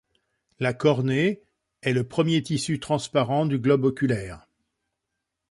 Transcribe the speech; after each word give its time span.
La 0.59 0.73
cornée 0.73 1.43
est 1.83 1.93
le 1.93 2.03
premier 2.07 2.41
tissus 2.41 2.79
transparent 2.79 3.45
du 3.45 3.59
globe 3.59 3.83
oculaire. 3.85 4.47